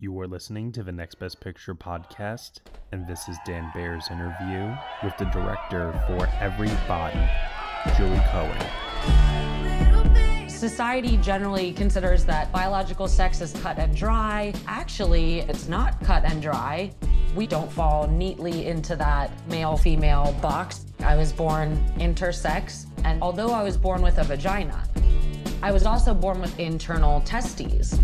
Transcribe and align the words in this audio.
You 0.00 0.16
are 0.20 0.28
listening 0.28 0.70
to 0.72 0.84
the 0.84 0.92
Next 0.92 1.16
Best 1.16 1.40
Picture 1.40 1.74
podcast, 1.74 2.60
and 2.92 3.04
this 3.08 3.28
is 3.28 3.36
Dan 3.44 3.68
Baer's 3.74 4.08
interview 4.12 4.72
with 5.02 5.16
the 5.18 5.24
director 5.24 5.92
for 6.06 6.28
Everybody, 6.38 7.18
Julie 7.96 8.22
Cohen. 8.30 8.56
Society 10.48 11.16
generally 11.16 11.72
considers 11.72 12.24
that 12.26 12.52
biological 12.52 13.08
sex 13.08 13.40
is 13.40 13.52
cut 13.54 13.76
and 13.80 13.92
dry. 13.96 14.54
Actually, 14.68 15.40
it's 15.40 15.66
not 15.66 16.00
cut 16.04 16.24
and 16.24 16.40
dry. 16.40 16.92
We 17.34 17.48
don't 17.48 17.72
fall 17.72 18.06
neatly 18.06 18.66
into 18.66 18.94
that 18.94 19.32
male 19.48 19.76
female 19.76 20.32
box. 20.40 20.86
I 21.00 21.16
was 21.16 21.32
born 21.32 21.76
intersex, 21.96 22.86
and 23.02 23.20
although 23.20 23.50
I 23.50 23.64
was 23.64 23.76
born 23.76 24.00
with 24.02 24.18
a 24.18 24.24
vagina, 24.24 24.80
I 25.60 25.72
was 25.72 25.86
also 25.86 26.14
born 26.14 26.40
with 26.40 26.56
internal 26.60 27.20
testes. 27.22 27.98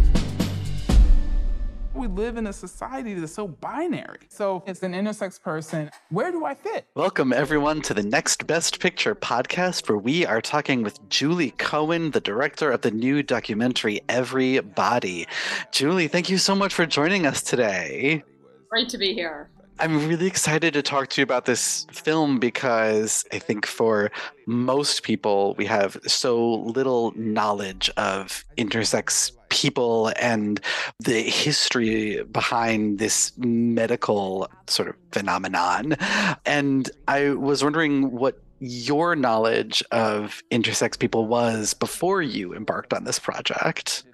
We 1.95 2.09
live 2.09 2.37
in 2.37 2.49
a 2.49 2.53
society 2.53 3.15
that's 3.15 3.33
so 3.33 3.47
binary. 3.47 4.19
So, 4.29 4.65
it's 4.67 4.83
an 4.83 4.95
intersex 4.95 5.41
person. 5.41 5.93
Where 6.11 6.33
do 6.33 6.45
I 6.45 6.55
fit? 6.55 6.89
Welcome, 6.97 7.33
everyone, 7.33 7.83
to 7.83 7.95
the 7.95 8.03
Next 8.03 8.49
Best 8.49 8.81
Picture 8.81 9.15
podcast, 9.15 9.89
where 9.89 9.97
we 9.97 10.27
are 10.27 10.41
talking 10.41 10.83
with 10.83 11.09
Julie 11.09 11.53
Cohen, 11.53 12.11
the 12.11 12.21
director 12.21 12.73
of 12.73 12.81
the 12.81 12.91
new 12.91 13.23
documentary 13.23 14.01
Everybody. 14.09 15.29
Julie, 15.71 16.09
thank 16.09 16.29
you 16.29 16.37
so 16.37 16.57
much 16.57 16.75
for 16.75 16.85
joining 16.85 17.27
us 17.27 17.43
today. 17.43 18.25
Great 18.71 18.89
to 18.89 18.99
be 18.99 19.15
here. 19.15 19.51
I'm 19.79 20.09
really 20.09 20.27
excited 20.27 20.73
to 20.75 20.83
talk 20.83 21.09
to 21.11 21.21
you 21.21 21.25
about 21.25 21.47
this 21.47 21.87
film 21.91 22.39
because 22.39 23.25
I 23.33 23.39
think 23.39 23.67
for 23.67 24.11
most 24.47 25.03
people, 25.03 25.55
we 25.59 25.67
have 25.67 25.97
so 26.07 26.55
little 26.55 27.13
knowledge 27.17 27.91
of 27.97 28.45
intersex 28.57 29.33
people 29.65 30.13
and 30.17 30.61
the 31.01 31.23
history 31.23 32.23
behind 32.25 32.99
this 32.99 33.33
medical 33.39 34.47
sort 34.67 34.91
of 34.91 34.95
phenomenon. 35.11 35.97
And 36.45 36.91
I 37.09 37.31
was 37.31 37.65
wondering 37.65 38.11
what 38.11 38.43
your 38.61 39.17
knowledge 39.17 39.83
of 39.91 40.43
intersex 40.51 40.99
people 40.99 41.27
was 41.27 41.73
before 41.73 42.21
you 42.21 42.55
embarked 42.55 42.93
on 42.93 43.05
this 43.05 43.19
project. 43.19 44.05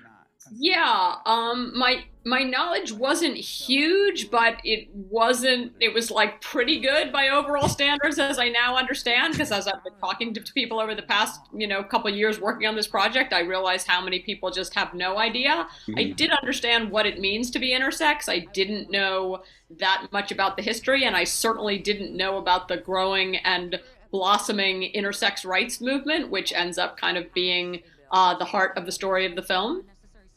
Yeah, 0.53 1.17
um, 1.27 1.77
my 1.79 2.05
my 2.25 2.43
knowledge 2.43 2.93
wasn't 2.93 3.37
huge, 3.37 4.31
but 4.31 4.61
it 4.65 4.89
wasn't. 4.95 5.73
It 5.81 5.95
was 5.95 6.11
like 6.11 6.41
pretty 6.41 6.81
good 6.81 7.13
by 7.13 7.29
overall 7.29 7.69
standards, 7.69 8.19
as 8.19 8.39
I 8.39 8.49
now 8.49 8.77
understand. 8.77 9.33
Because 9.33 9.53
as 9.53 9.67
I've 9.67 9.83
been 9.85 9.95
talking 10.01 10.35
to 10.35 10.53
people 10.53 10.81
over 10.81 10.95
the 10.95 11.03
past, 11.03 11.41
you 11.55 11.67
know, 11.67 11.83
couple 11.83 12.11
years 12.11 12.41
working 12.41 12.67
on 12.67 12.77
this 12.77 12.89
project, 12.89 13.33
I 13.33 13.41
realized 13.41 13.87
how 13.87 14.03
many 14.03 14.21
people 14.21 14.51
just 14.51 14.75
have 14.75 14.93
no 14.93 15.19
idea. 15.19 15.69
Mm-hmm. 15.87 15.99
I 15.99 16.05
did 16.11 16.31
understand 16.31 16.91
what 16.91 17.07
it 17.07 17.21
means 17.21 17.51
to 17.53 17.59
be 17.59 17.73
intersex. 17.73 18.29
I 18.29 18.41
didn't 18.53 18.91
know 18.91 19.43
that 19.79 20.09
much 20.13 20.33
about 20.33 20.57
the 20.57 20.63
history, 20.63 21.05
and 21.05 21.17
I 21.17 21.25
certainly 21.25 21.79
didn't 21.79 22.17
know 22.17 22.39
about 22.39 22.69
the 22.69 22.77
growing 22.77 23.37
and 23.37 23.81
blossoming 24.11 24.91
intersex 24.95 25.47
rights 25.47 25.81
movement, 25.81 26.31
which 26.31 26.53
ends 26.53 26.77
up 26.77 26.97
kind 26.97 27.17
of 27.17 27.33
being 27.33 27.83
uh, 28.11 28.37
the 28.37 28.45
heart 28.45 28.77
of 28.77 28.85
the 28.85 28.93
story 28.93 29.25
of 29.25 29.37
the 29.37 29.43
film. 29.43 29.85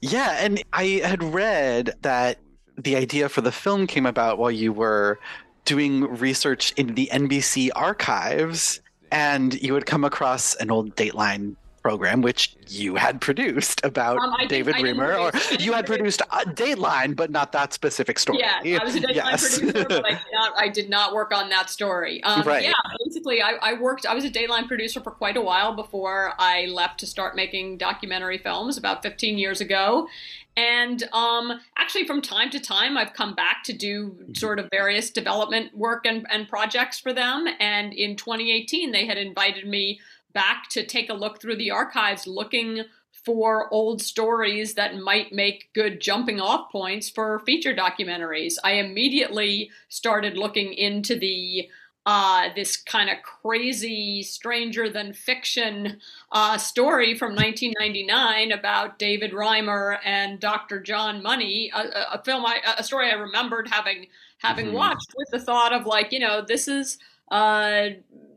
Yeah, 0.06 0.36
and 0.38 0.62
I 0.74 1.02
had 1.02 1.24
read 1.24 1.94
that 2.02 2.38
the 2.78 2.98
idea 2.98 3.30
for 3.30 3.40
the 3.40 3.54
film 3.54 3.88
came 3.88 4.06
about 4.06 4.38
while 4.38 4.52
you 4.52 4.74
were 4.74 5.18
doing 5.64 6.02
research 6.18 6.74
in 6.74 6.96
the 6.96 7.10
NBC 7.10 7.70
archives 7.74 8.82
and 9.14 9.54
you 9.62 9.72
would 9.72 9.86
come 9.86 10.04
across 10.04 10.56
an 10.56 10.72
old 10.72 10.94
Dateline 10.98 11.56
program, 11.84 12.22
which 12.22 12.56
you 12.70 12.96
had 12.96 13.22
produced 13.22 13.84
about 13.84 14.18
um, 14.18 14.34
David 14.48 14.76
Reimer, 14.76 15.20
or 15.20 15.58
you 15.60 15.74
had 15.74 15.86
produced 15.86 16.22
a 16.22 16.46
Dateline, 16.46 17.16
but 17.16 17.30
not 17.30 17.52
that 17.52 17.74
specific 17.74 18.18
story. 18.18 18.40
Yeah, 18.40 18.80
I 18.82 18.84
was 18.84 18.96
a 18.96 19.02
Dateline 19.02 19.16
yes. 19.16 19.60
producer, 19.60 19.86
but 19.90 20.06
I 20.06 20.10
did, 20.12 20.26
not, 20.32 20.54
I 20.58 20.68
did, 20.70 20.90
not, 20.90 21.14
work 21.14 21.34
on 21.34 21.50
that 21.50 21.70
story. 21.70 22.24
Um, 22.24 22.42
right. 22.44 22.64
Yeah, 22.64 22.74
basically, 23.06 23.42
I, 23.42 23.52
I, 23.62 23.74
worked. 23.74 24.06
I 24.06 24.16
was 24.16 24.24
a 24.24 24.32
Dateline 24.32 24.68
producer 24.68 25.02
for 25.02 25.12
quite 25.12 25.38
a 25.38 25.42
while 25.42 25.76
before 25.76 26.34
I 26.40 26.66
left 26.68 27.02
to 27.02 27.06
start 27.06 27.36
making 27.36 27.78
documentary 27.78 28.38
films 28.38 28.78
about 28.78 29.04
15 29.04 29.38
years 29.38 29.62
ago. 29.62 30.08
And 30.56 31.04
um, 31.14 31.60
actually, 31.78 32.06
from 32.06 32.22
time 32.22 32.50
to 32.52 32.60
time, 32.60 32.96
I've 32.96 33.14
come 33.14 33.34
back 33.34 33.64
to 33.66 33.74
do 33.74 34.16
sort 34.34 34.60
of 34.60 34.70
various 34.72 35.10
development 35.10 35.76
work 35.76 36.06
and, 36.06 36.28
and 36.30 36.48
projects 36.48 37.00
for 37.00 37.12
them. 37.12 37.48
And 37.60 37.92
in 37.92 38.16
2018, 38.16 38.92
they 38.92 39.06
had 39.06 39.18
invited 39.18 39.68
me 39.68 40.00
back 40.34 40.70
to 40.70 40.86
take 40.86 41.10
a 41.10 41.14
look 41.14 41.42
through 41.42 41.58
the 41.58 41.72
archives 41.72 42.28
looking 42.28 42.84
for 43.24 43.72
old 43.74 44.02
stories 44.02 44.74
that 44.74 44.98
might 44.98 45.32
make 45.32 45.70
good 45.74 46.02
jumping 46.02 46.42
off 46.42 46.72
points 46.72 47.10
for 47.10 47.40
feature 47.46 47.74
documentaries. 47.74 48.56
I 48.64 48.74
immediately 48.74 49.72
started 49.88 50.38
looking 50.38 50.74
into 50.74 51.18
the 51.18 51.70
uh, 52.06 52.50
this 52.54 52.76
kind 52.76 53.10
of 53.10 53.16
crazy, 53.24 54.22
stranger 54.24 54.90
than 54.90 55.14
fiction 55.14 56.00
uh, 56.34 56.58
story 56.58 57.18
from 57.18 57.34
1999 57.34 58.52
about 58.52 59.00
David 59.00 59.32
Reimer 59.32 59.98
and 60.04 60.38
Dr. 60.40 60.82
John 60.82 61.24
Money, 61.24 61.72
a, 61.74 62.16
a 62.16 62.24
film, 62.26 62.46
I, 62.46 62.60
a 62.78 62.84
story 62.84 63.10
I 63.10 63.16
remembered 63.16 63.70
having 63.70 64.08
having 64.40 64.68
mm-hmm. 64.68 64.76
watched 64.76 65.14
with 65.16 65.30
the 65.32 65.40
thought 65.40 65.72
of 65.72 65.86
like, 65.86 66.12
you 66.12 66.20
know, 66.20 66.44
this 66.46 66.68
is 66.68 66.98
uh, 67.32 67.92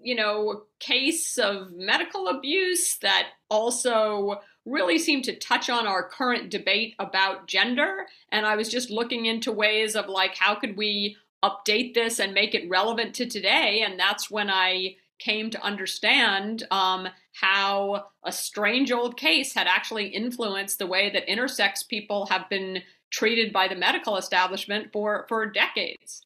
you 0.07 0.15
know, 0.15 0.63
case 0.79 1.37
of 1.37 1.73
medical 1.73 2.29
abuse 2.29 2.97
that 2.99 3.27
also 3.51 4.41
really 4.65 5.01
seemed 5.01 5.25
to 5.25 5.35
touch 5.35 5.69
on 5.69 5.85
our 5.85 6.09
current 6.09 6.49
debate 6.49 6.95
about 7.01 7.49
gender. 7.49 8.07
And 8.31 8.47
I 8.47 8.55
was 8.55 8.69
just 8.69 8.89
looking 8.89 9.27
into 9.27 9.51
ways 9.51 9.97
of 9.97 10.07
like, 10.09 10.37
how 10.37 10.55
could 10.55 10.77
we 10.77 11.17
update 11.43 11.95
this 11.95 12.21
and 12.21 12.33
make 12.33 12.55
it 12.55 12.71
relevant 12.71 13.17
to 13.17 13.27
today? 13.27 13.83
And 13.85 13.99
that's 13.99 14.31
when 14.31 14.49
I 14.49 14.95
came 15.19 15.51
to 15.51 15.65
understand 15.65 16.63
um, 16.71 17.09
how 17.33 18.07
a 18.25 18.31
strange 18.31 18.93
old 18.93 19.17
case 19.17 19.55
had 19.55 19.67
actually 19.67 20.07
influenced 20.07 20.79
the 20.79 20.87
way 20.87 21.11
that 21.11 21.27
intersex 21.27 21.87
people 21.89 22.27
have 22.27 22.49
been 22.49 22.83
treated 23.11 23.53
by 23.53 23.67
the 23.67 23.75
medical 23.75 24.17
establishment 24.17 24.93
for, 24.93 25.27
for 25.29 25.47
decades 25.47 26.26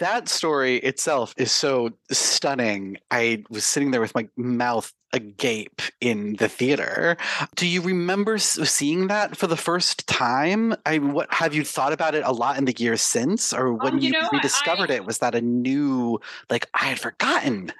that 0.00 0.28
story 0.28 0.76
itself 0.76 1.34
is 1.36 1.52
so 1.52 1.92
stunning. 2.10 2.98
I 3.10 3.44
was 3.48 3.64
sitting 3.64 3.90
there 3.90 4.00
with 4.00 4.14
my 4.14 4.28
mouth 4.36 4.92
agape 5.12 5.80
in 6.00 6.36
the 6.36 6.48
theater. 6.48 7.16
Do 7.54 7.66
you 7.66 7.80
remember 7.80 8.38
seeing 8.38 9.06
that 9.08 9.36
for 9.36 9.46
the 9.46 9.56
first 9.56 10.06
time? 10.06 10.74
I 10.84 10.98
what 10.98 11.32
have 11.32 11.54
you 11.54 11.64
thought 11.64 11.92
about 11.92 12.14
it 12.14 12.24
a 12.24 12.32
lot 12.32 12.58
in 12.58 12.64
the 12.64 12.74
years 12.76 13.02
since, 13.02 13.52
or 13.52 13.72
when 13.72 13.94
um, 13.94 13.98
you, 13.98 14.06
you 14.06 14.12
know, 14.12 14.28
rediscovered 14.32 14.90
I, 14.90 14.94
it? 14.94 15.04
Was 15.04 15.18
that 15.18 15.34
a 15.34 15.40
new 15.40 16.20
like 16.50 16.68
I 16.74 16.86
had 16.86 17.00
forgotten? 17.00 17.72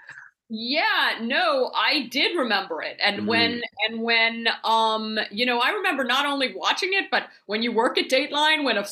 Yeah, 0.50 1.18
no, 1.20 1.70
I 1.74 2.08
did 2.10 2.36
remember 2.36 2.80
it. 2.80 2.96
And 3.02 3.22
mm. 3.22 3.26
when 3.26 3.62
and 3.86 4.02
when 4.02 4.48
um 4.64 5.18
you 5.30 5.44
know, 5.44 5.60
I 5.60 5.70
remember 5.70 6.04
not 6.04 6.26
only 6.26 6.54
watching 6.54 6.94
it, 6.94 7.10
but 7.10 7.28
when 7.46 7.62
you 7.62 7.72
work 7.72 7.98
at 7.98 8.08
Dateline 8.08 8.64
when 8.64 8.78
a 8.78 8.86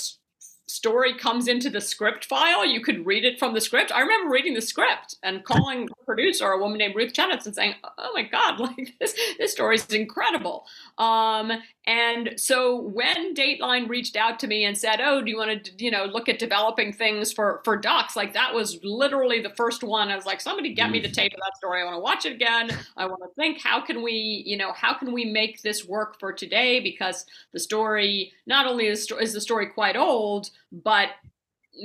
story 0.69 1.15
comes 1.15 1.49
into 1.49 1.71
the 1.71 1.81
script 1.81 2.25
file, 2.25 2.65
you 2.65 2.81
could 2.81 3.07
read 3.07 3.25
it 3.25 3.39
from 3.39 3.55
the 3.55 3.61
script. 3.61 3.93
I 3.93 4.01
remember 4.01 4.33
reading 4.33 4.55
the 4.55 4.63
script 4.63 5.17
and 5.23 5.45
calling 5.45 5.89
producer, 6.05 6.51
a 6.51 6.59
woman 6.59 6.79
named 6.79 6.95
Ruth 6.95 7.13
Chenoweth, 7.13 7.47
and 7.47 7.55
saying, 7.55 7.75
"Oh 7.99 8.11
my 8.15 8.23
God, 8.23 8.61
like 8.61 8.95
this 9.01 9.15
this 9.39 9.53
story 9.53 9.77
is 9.77 9.87
incredible." 9.87 10.67
Um, 10.99 11.53
and 11.89 12.35
so 12.37 12.81
when 12.81 13.33
Dateline 13.33 13.89
reached 13.89 14.17
out 14.17 14.41
to 14.41 14.49
me 14.49 14.65
and 14.65 14.77
said, 14.77 15.01
"Oh, 15.01 15.23
do 15.23 15.31
you 15.31 15.37
want 15.37 15.65
to, 15.65 15.85
you 15.85 15.93
know, 15.93 16.05
look 16.05 16.29
at 16.29 16.41
developing 16.41 16.93
things 16.93 17.33
for 17.33 17.61
for 17.65 17.77
docs?" 17.77 18.17
Like 18.17 18.35
that 18.35 18.53
was 18.53 18.81
literally 18.83 19.41
the 19.41 19.55
first 19.55 19.85
one. 19.85 20.09
I 20.09 20.17
was 20.17 20.27
like, 20.27 20.41
"Somebody 20.41 20.75
get 20.75 20.91
me 20.91 20.99
the 20.99 21.09
tape 21.09 21.33
of 21.33 21.39
that 21.39 21.57
story. 21.57 21.81
I 21.81 21.85
want 21.85 21.95
to 21.95 22.01
watch 22.01 22.27
it 22.27 22.33
again. 22.33 22.77
I 22.97 23.07
want 23.07 23.23
to 23.23 23.29
think 23.37 23.63
how 23.63 23.81
can 23.81 24.03
we, 24.03 24.43
you 24.45 24.57
know, 24.57 24.73
how 24.73 24.95
can 24.95 25.13
we 25.13 25.25
make 25.25 25.63
this 25.63 25.87
work 25.87 26.19
for 26.19 26.33
today? 26.33 26.81
Because 26.81 27.25
the 27.53 27.61
story 27.61 28.33
not 28.47 28.67
only 28.67 28.89
is, 28.89 29.09
is 29.21 29.33
the 29.33 29.41
story 29.41 29.67
quite 29.67 29.97
old, 29.97 30.51
but 30.73 31.11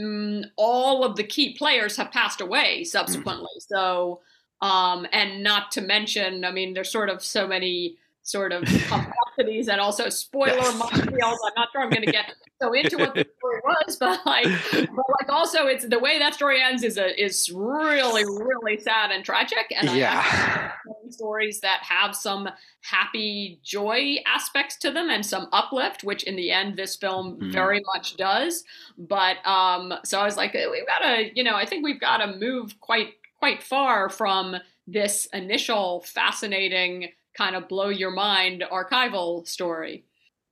um, 0.02 0.46
all 0.56 1.04
of 1.04 1.16
the 1.16 1.24
key 1.24 1.54
players 1.56 1.96
have 1.98 2.12
passed 2.12 2.42
away 2.42 2.86
subsequently. 2.86 3.52
So, 3.60 4.22
um, 4.62 5.06
and 5.12 5.44
not 5.44 5.72
to 5.74 5.82
mention, 5.82 6.44
I 6.44 6.50
mean, 6.50 6.74
there's 6.74 6.92
sort 6.92 7.10
of 7.10 7.24
so 7.24 7.46
many." 7.46 7.98
Sort 8.24 8.52
of 8.52 8.64
complexities 8.88 9.68
and 9.68 9.82
also 9.82 10.10
spoiler 10.10 10.56
yes. 10.56 10.72
I'm 10.74 11.54
not 11.56 11.70
sure 11.72 11.82
I'm 11.82 11.90
going 11.90 12.06
to 12.06 12.12
get 12.12 12.34
so 12.62 12.74
into 12.74 12.98
what 12.98 13.16
the 13.16 13.28
story 13.38 13.62
was, 13.64 13.98
but 13.98 14.26
like, 14.26 14.46
but 14.72 15.06
like 15.20 15.30
also 15.30 15.66
it's 15.66 15.86
the 15.88 16.00
way 16.00 16.20
that 16.20 16.36
story 16.36 16.62
ends 16.62 16.84
is 16.84 16.98
a 16.98 17.22
is 17.22 17.52
really 17.54 18.24
really 18.24 18.80
sad 18.80 19.12
and 19.12 19.26
tragic. 19.26 19.72
And 19.76 19.90
yeah. 19.90 20.72
stories 21.10 21.60
that 21.62 21.82
have 21.84 22.16
some 22.16 22.50
happy 22.84 23.60
joy 23.64 24.18
aspects 24.26 24.78
to 24.78 24.92
them 24.92 25.10
and 25.10 25.26
some 25.26 25.48
uplift, 25.52 26.04
which 26.04 26.24
in 26.24 26.36
the 26.36 26.52
end 26.52 26.78
this 26.78 26.96
film 26.96 27.40
mm. 27.40 27.52
very 27.52 27.82
much 27.94 28.18
does. 28.18 28.64
But 28.98 29.46
um, 29.46 29.94
so 30.06 30.20
I 30.20 30.26
was 30.26 30.38
like, 30.38 30.54
we've 30.54 30.88
got 30.88 31.00
to, 31.00 31.30
you 31.36 31.44
know, 31.44 31.56
I 31.56 31.66
think 31.66 31.84
we've 31.84 32.00
got 32.00 32.18
to 32.18 32.38
move 32.38 32.80
quite 32.80 33.10
quite 33.40 33.64
far 33.64 34.08
from 34.08 34.56
this 34.88 35.28
initial 35.34 36.02
fascinating 36.02 37.10
kind 37.38 37.56
of 37.56 37.68
blow 37.68 37.90
your 37.90 38.12
mind 38.12 38.64
archival 38.72 39.48
story. 39.48 40.06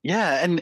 Yeah, 0.03 0.43
and 0.43 0.61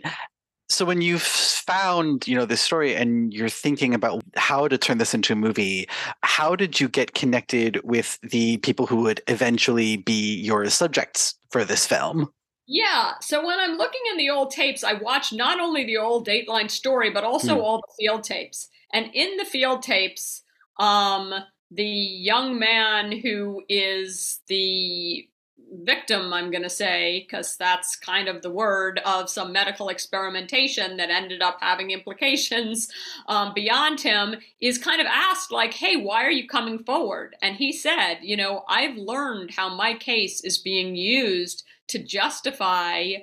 So 0.70 0.84
when 0.84 1.02
you've 1.02 1.22
found, 1.22 2.28
you 2.28 2.36
know, 2.36 2.46
this 2.46 2.60
story 2.60 2.94
and 2.94 3.34
you're 3.34 3.48
thinking 3.48 3.94
about 3.94 4.22
how 4.36 4.68
to 4.68 4.78
turn 4.78 4.98
this 4.98 5.14
into 5.14 5.32
a 5.32 5.36
movie, 5.36 5.88
how 6.24 6.56
did 6.58 6.80
you 6.80 6.90
get 6.90 7.14
connected 7.14 7.80
with 7.84 8.20
the 8.22 8.58
people 8.58 8.86
who 8.86 8.98
would 8.98 9.22
eventually 9.28 9.98
be 9.98 10.36
your 10.36 10.70
subjects 10.70 11.36
for 11.52 11.64
this 11.64 11.88
film? 11.88 12.30
Yeah. 12.68 13.14
So 13.22 13.46
when 13.46 13.58
I'm 13.60 13.78
looking 13.78 14.02
in 14.12 14.18
the 14.18 14.30
old 14.30 14.52
tapes, 14.52 14.84
I 14.84 14.94
watch 14.94 15.32
not 15.32 15.62
only 15.62 15.86
the 15.86 15.98
old 15.98 16.28
Dateline 16.28 16.70
story, 16.70 17.12
but 17.12 17.24
also 17.24 17.56
mm. 17.56 17.62
all 17.62 17.78
the 17.78 18.04
field 18.04 18.24
tapes. 18.26 18.68
And 18.92 19.10
in 19.14 19.38
the 19.38 19.46
field 19.46 19.84
tapes, 19.84 20.44
um, 20.80 21.34
the 21.72 21.86
young 21.86 22.60
man 22.60 23.14
who 23.14 23.64
is 23.70 24.42
the 24.50 25.30
victim, 25.72 26.34
I'm 26.34 26.52
going 26.52 26.64
to 26.64 26.70
say, 26.70 27.26
because 27.26 27.58
that's 27.58 27.96
kind 27.96 28.28
of 28.28 28.42
the 28.42 28.50
word 28.50 29.00
of 29.06 29.30
some 29.30 29.52
medical 29.52 29.90
experimentation 29.90 30.98
that 30.98 31.10
ended 31.10 31.42
up 31.42 31.58
having 31.62 31.92
implications 31.92 32.90
um, 33.28 33.54
beyond 33.54 34.02
him, 34.02 34.36
is 34.62 34.78
kind 34.78 35.02
of 35.02 35.08
asked, 35.08 35.52
like, 35.52 35.74
hey, 35.74 35.98
why 35.98 36.24
are 36.24 36.32
you 36.32 36.48
coming 36.48 36.84
forward? 36.84 37.36
And 37.42 37.56
he 37.56 37.72
said, 37.72 38.20
you 38.22 38.38
know, 38.38 38.64
I've 38.68 38.98
learned 38.98 39.52
how 39.52 39.74
my 39.76 39.94
case 39.94 40.42
is 40.42 40.58
being 40.58 40.96
used 40.96 41.64
to 41.88 42.00
justify 42.00 43.14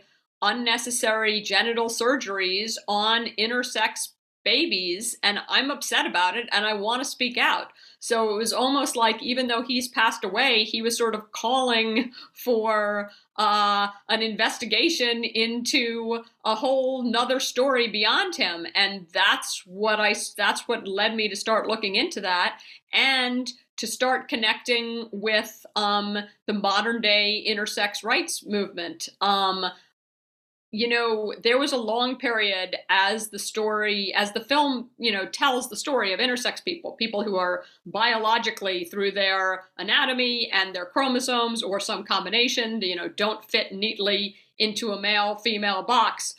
unnecessary 0.43 1.41
genital 1.41 1.87
surgeries 1.87 2.77
on 2.87 3.29
intersex 3.39 4.09
babies, 4.45 5.17
and 5.23 5.39
I'm 5.49 5.71
upset 5.71 6.07
about 6.07 6.37
it, 6.37 6.49
and 6.53 6.65
I 6.65 6.75
want 6.75 7.03
to 7.03 7.09
speak 7.09 7.39
out. 7.39 7.73
So 7.99 8.35
it 8.35 8.37
was 8.37 8.53
almost 8.53 8.97
like 8.97 9.23
even 9.23 9.47
though 9.47 9.63
he's 9.63 9.89
passed 9.89 10.25
away, 10.25 10.65
he 10.65 10.83
was 10.83 10.97
sort 10.97 11.15
of 11.15 11.33
calling 11.33 12.13
for 12.33 13.11
uh, 13.37 13.89
an 14.09 14.23
investigation 14.23 15.25
into 15.25 16.23
a 16.45 16.55
whole 16.55 17.03
nother 17.03 17.41
story 17.41 17.89
beyond 17.89 18.37
him, 18.37 18.67
and 18.75 19.07
that's 19.13 19.63
what 19.67 20.01
I 20.01 20.15
that's 20.37 20.69
what 20.69 20.87
led 20.87 21.15
me 21.15 21.29
to 21.29 21.37
start 21.37 21.67
looking 21.67 21.95
into 21.95 22.21
that 22.21 22.61
and 22.93 23.51
to 23.77 23.87
start 23.87 24.29
connecting 24.29 25.09
with 25.11 25.67
um, 25.75 26.19
the 26.47 26.53
modern 26.53 27.01
day 27.01 27.45
intersex 27.49 28.05
rights 28.05 28.45
movement. 28.47 29.09
Um, 29.21 29.67
you 30.75 30.89
know, 30.89 31.33
there 31.45 31.57
was 31.57 31.73
a 31.73 31.77
long 31.77 32.17
period 32.17 32.75
as 32.89 33.29
the 33.29 33.39
story, 33.39 34.13
as 34.13 34.33
the 34.33 34.41
film, 34.41 34.91
you 34.99 35.13
know, 35.13 35.25
tells 35.25 35.69
the 35.69 35.77
story 35.77 36.13
of 36.13 36.19
intersex 36.19 36.65
people, 36.65 36.93
people 36.93 37.23
who 37.23 37.37
are 37.37 37.63
biologically 37.87 38.85
through 38.85 39.13
their 39.13 39.67
anatomy 39.79 40.51
and 40.53 40.75
their 40.75 40.85
chromosomes 40.85 41.63
or 41.63 41.79
some 41.79 42.03
combination, 42.03 42.83
you 42.83 42.97
know, 42.97 43.07
don't 43.07 43.49
fit 43.49 43.73
neatly 43.73 44.35
into 44.59 44.91
a 44.91 45.01
male 45.01 45.37
female 45.37 45.85
box, 45.85 46.35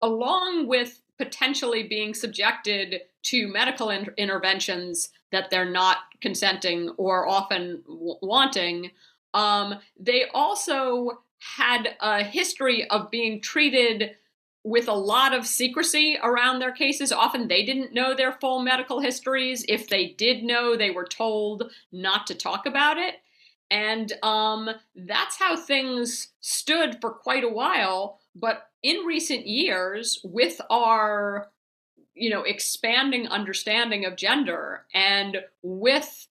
along 0.00 0.68
with 0.68 1.00
potentially 1.18 1.82
being 1.82 2.14
subjected 2.14 3.00
to 3.24 3.48
medical 3.48 3.90
in- 3.90 4.14
interventions 4.16 5.08
that 5.32 5.50
they're 5.50 5.68
not 5.68 5.98
consenting 6.20 6.90
or 6.90 7.28
often 7.28 7.82
w- 7.88 8.18
wanting. 8.22 8.92
Um, 9.34 9.80
they 9.98 10.26
also 10.32 11.22
had 11.42 11.96
a 12.00 12.22
history 12.22 12.88
of 12.90 13.10
being 13.10 13.40
treated 13.40 14.12
with 14.64 14.86
a 14.86 14.92
lot 14.92 15.34
of 15.34 15.46
secrecy 15.46 16.16
around 16.22 16.58
their 16.60 16.72
cases. 16.72 17.10
Often 17.10 17.48
they 17.48 17.64
didn't 17.64 17.92
know 17.92 18.14
their 18.14 18.32
full 18.32 18.62
medical 18.62 19.00
histories. 19.00 19.64
If 19.68 19.88
they 19.88 20.08
did 20.08 20.44
know, 20.44 20.76
they 20.76 20.90
were 20.90 21.04
told 21.04 21.72
not 21.90 22.26
to 22.28 22.34
talk 22.34 22.66
about 22.66 22.96
it. 22.96 23.16
And 23.70 24.12
um, 24.22 24.70
that's 24.94 25.38
how 25.38 25.56
things 25.56 26.28
stood 26.40 27.00
for 27.00 27.10
quite 27.10 27.42
a 27.42 27.48
while. 27.48 28.20
But 28.36 28.68
in 28.82 29.04
recent 29.04 29.46
years, 29.46 30.20
with 30.24 30.60
our 30.70 31.50
you 32.14 32.28
know 32.28 32.42
expanding 32.42 33.26
understanding 33.28 34.04
of 34.04 34.16
gender 34.16 34.84
and 34.92 35.38
with 35.62 36.28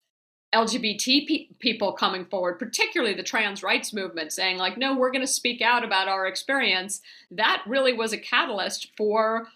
LGBT 0.54 1.28
pe- 1.28 1.48
people 1.60 1.94
coming 1.94 2.26
forward, 2.26 2.60
particularly 2.60 3.14
the 3.14 3.24
trans 3.24 3.64
rights 3.64 3.94
movement, 3.94 4.34
saying, 4.34 4.58
like, 4.58 4.78
no, 4.78 4.96
we're 4.96 5.12
going 5.12 5.26
to 5.26 5.28
speak 5.28 5.62
out 5.62 5.84
about 5.84 6.08
our 6.08 6.28
experience, 6.28 7.02
that 7.32 7.64
really 7.66 7.94
was 7.94 8.12
a 8.12 8.18
catalyst 8.18 8.90
for 8.98 9.48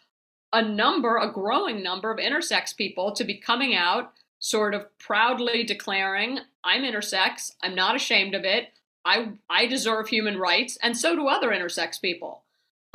a 0.53 0.62
number, 0.62 1.18
a 1.18 1.31
growing 1.31 1.83
number 1.83 2.12
of 2.12 2.18
intersex 2.18 2.75
people 2.75 3.12
to 3.12 3.25
be 3.25 3.36
coming 3.36 3.75
out, 3.75 4.13
sort 4.39 4.74
of 4.74 4.86
proudly 4.97 5.63
declaring, 5.63 6.39
I'm 6.63 6.83
intersex, 6.83 7.51
I'm 7.62 7.75
not 7.75 7.95
ashamed 7.95 8.33
of 8.33 8.45
it, 8.45 8.69
I, 9.03 9.33
I 9.50 9.65
deserve 9.68 10.07
human 10.07 10.38
rights, 10.38 10.77
and 10.81 10.97
so 10.97 11.15
do 11.15 11.27
other 11.27 11.50
intersex 11.50 12.00
people. 12.01 12.44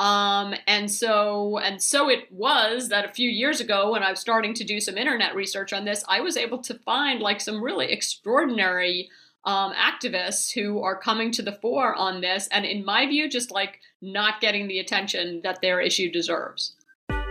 Um, 0.01 0.55
and 0.67 0.91
so 0.91 1.59
and 1.59 1.81
so 1.81 2.09
it 2.09 2.33
was 2.33 2.89
that 2.89 3.05
a 3.05 3.13
few 3.13 3.29
years 3.29 3.61
ago 3.61 3.93
when 3.93 4.03
I 4.03 4.09
was 4.09 4.19
starting 4.19 4.55
to 4.55 4.65
do 4.65 4.81
some 4.81 4.97
internet 4.97 5.35
research 5.35 5.75
on 5.75 5.85
this, 5.85 6.03
I 6.09 6.21
was 6.21 6.39
able 6.39 6.57
to 6.63 6.75
find 6.79 7.21
like 7.21 7.39
some 7.39 7.63
really 7.63 7.93
extraordinary 7.93 9.11
um, 9.45 9.75
activists 9.75 10.53
who 10.53 10.83
are 10.83 10.99
coming 10.99 11.31
to 11.33 11.43
the 11.43 11.53
fore 11.53 11.95
on 11.95 12.23
this, 12.23 12.49
and 12.51 12.65
in 12.65 12.83
my 12.83 13.07
view, 13.07 13.29
just 13.29 13.51
like 13.51 13.79
not 14.01 14.41
getting 14.41 14.69
the 14.69 14.79
attention 14.79 15.43
that 15.45 15.61
their 15.61 15.83
issue 15.83 16.11
deserves. 16.11 16.75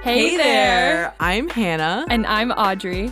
Hey, 0.03 0.29
hey 0.29 0.37
there. 0.37 0.45
there, 0.45 1.13
I'm 1.19 1.49
Hannah, 1.49 2.05
and 2.07 2.27
I'm 2.27 2.51
Audrey. 2.51 3.11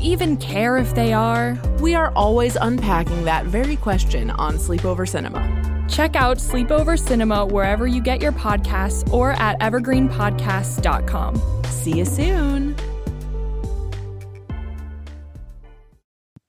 even 0.00 0.36
care 0.36 0.76
if 0.76 0.94
they 0.94 1.12
are? 1.12 1.58
We 1.80 1.94
are 1.94 2.12
always 2.16 2.56
unpacking 2.56 3.24
that 3.24 3.46
very 3.46 3.76
question 3.76 4.30
on 4.30 4.54
Sleepover 4.54 5.08
Cinema. 5.08 5.86
Check 5.88 6.16
out 6.16 6.38
Sleepover 6.38 6.98
Cinema 6.98 7.46
wherever 7.46 7.86
you 7.86 8.00
get 8.00 8.22
your 8.22 8.32
podcasts 8.32 9.10
or 9.12 9.32
at 9.32 9.58
evergreenpodcasts.com. 9.60 11.62
See 11.66 11.98
you 11.98 12.04
soon. 12.04 12.76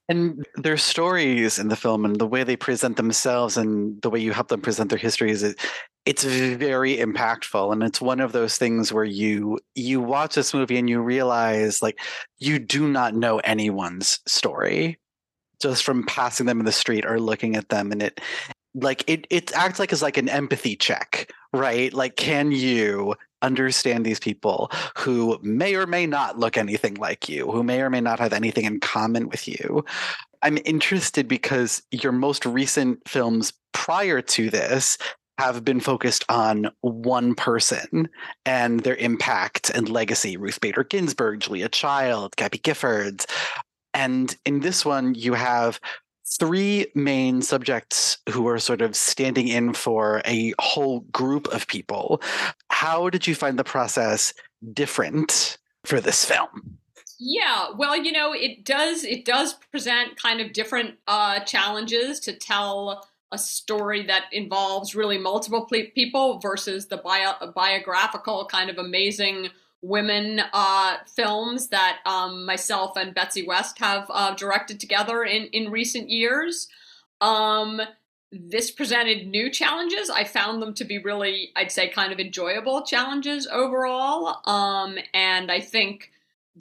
And 0.10 0.46
their 0.56 0.76
stories 0.76 1.58
in 1.58 1.70
the 1.70 1.78
film 1.78 2.04
and 2.04 2.20
the 2.20 2.28
way 2.28 2.44
they 2.44 2.58
present 2.58 2.98
themselves 2.98 3.56
and 3.56 4.02
the 4.02 4.10
way 4.10 4.20
you 4.20 4.34
help 4.34 4.50
them 4.50 4.60
present 4.60 4.90
their 4.90 5.00
histories, 5.00 5.42
it, 5.42 5.58
it's 6.06 6.24
very 6.24 6.98
impactful. 6.98 7.72
And 7.72 7.84
it's 7.84 8.02
one 8.02 8.20
of 8.20 8.32
those 8.32 8.58
things 8.58 8.92
where 8.92 9.06
you 9.06 9.60
you 9.76 10.02
watch 10.02 10.36
this 10.36 10.54
movie 10.54 10.78
and 10.78 10.90
you 10.90 11.02
realize 11.02 11.82
like 11.82 12.00
you 12.40 12.60
do 12.60 12.88
not 12.88 13.16
know 13.16 13.40
anyone's 13.40 14.20
story 14.26 15.00
just 15.62 15.84
from 15.84 16.06
passing 16.06 16.48
them 16.48 16.60
in 16.60 16.66
the 16.66 16.72
street 16.72 17.06
or 17.06 17.20
looking 17.20 17.56
at 17.56 17.70
them 17.70 17.92
and 17.92 18.02
it 18.02 18.20
like 18.74 19.04
it 19.08 19.28
it 19.30 19.56
acts 19.56 19.80
like 19.80 19.94
as 19.94 20.02
like 20.02 20.18
an 20.18 20.30
empathy 20.30 20.76
check, 20.76 21.32
right? 21.54 21.94
Like 21.94 22.16
can 22.16 22.52
you 22.52 23.16
understand 23.42 24.06
these 24.06 24.20
people 24.20 24.72
who 24.98 25.40
may 25.42 25.76
or 25.76 25.88
may 25.88 26.06
not 26.06 26.38
look 26.40 26.58
anything 26.58 26.96
like 26.96 27.28
you, 27.28 27.50
who 27.52 27.64
may 27.64 27.82
or 27.82 27.90
may 27.90 28.02
not 28.02 28.20
have 28.20 28.34
anything 28.34 28.66
in 28.66 28.80
common 28.80 29.30
with 29.30 29.48
you. 29.48 29.84
I'm 30.44 30.58
interested 30.66 31.28
because 31.28 31.82
your 31.92 32.12
most 32.12 32.46
recent 32.46 33.08
films 33.08 33.54
prior 33.74 34.22
to 34.22 34.50
this 34.50 34.98
have 35.38 35.66
been 35.66 35.80
focused 35.80 36.24
on 36.30 36.70
one 36.82 37.36
person 37.36 38.10
and 38.46 38.82
their 38.82 38.96
impact 38.96 39.70
and 39.72 39.90
legacy 39.90 40.38
Ruth 40.38 40.62
Bader 40.62 40.84
Ginsburg, 40.84 41.40
Julia 41.40 41.70
Child, 41.70 42.36
Gabby 42.36 42.60
Giffords. 42.60 43.26
And 43.94 44.36
in 44.46 44.60
this 44.60 44.86
one, 44.86 45.16
you 45.16 45.34
have 45.34 45.80
three 46.40 46.88
main 46.96 47.42
subjects 47.42 48.18
who 48.30 48.48
are 48.48 48.60
sort 48.60 48.82
of 48.82 48.96
standing 48.96 49.48
in 49.48 49.74
for 49.74 50.22
a 50.26 50.54
whole 50.60 51.02
group 51.12 51.48
of 51.50 51.68
people. 51.68 52.22
How 52.70 53.10
did 53.10 53.28
you 53.28 53.36
find 53.36 53.60
the 53.60 53.64
process 53.64 54.34
different 54.74 55.58
for 55.84 56.00
this 56.00 56.24
film? 56.24 56.78
Yeah, 57.20 57.68
well, 57.76 57.96
you 57.96 58.12
know, 58.12 58.34
it 58.34 58.64
does 58.64 59.04
it 59.04 59.26
does 59.26 59.54
present 59.54 60.20
kind 60.20 60.42
of 60.42 60.54
different 60.54 60.96
uh, 61.08 61.42
challenges 61.42 62.20
to 62.22 62.34
tell 62.34 63.08
a 63.32 63.38
story 63.38 64.06
that 64.06 64.26
involves 64.32 64.96
really 64.96 65.18
multiple 65.18 65.66
people 65.66 66.40
versus 66.40 66.88
the 66.88 66.98
bio- 66.98 67.52
biographical 67.56 68.46
kind 68.46 68.70
of 68.70 68.78
amazing 68.78 69.50
women 69.82 70.42
uh, 70.54 70.98
films 71.16 71.70
that 71.70 72.00
um, 72.06 72.46
myself 72.46 72.96
and 72.98 73.16
Betsy 73.16 73.46
West 73.46 73.80
have 73.80 74.06
uh, 74.10 74.36
directed 74.36 74.80
together 74.80 75.24
in, 75.24 75.46
in 75.48 75.72
recent 75.72 76.10
years. 76.10 76.68
Um, 77.20 77.82
this 78.32 78.72
presented 78.72 79.28
new 79.28 79.50
challenges. 79.50 80.10
I 80.10 80.24
found 80.24 80.62
them 80.62 80.74
to 80.76 80.86
be 80.86 81.00
really, 81.00 81.52
I'd 81.56 81.72
say, 81.72 81.90
kind 81.90 82.14
of 82.14 82.20
enjoyable 82.20 82.84
challenges 82.84 83.48
overall. 83.48 84.42
Um, 84.50 84.98
and 85.14 85.52
I 85.52 85.60
think 85.60 86.12